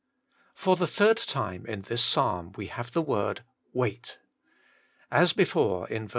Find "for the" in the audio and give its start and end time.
0.55-0.87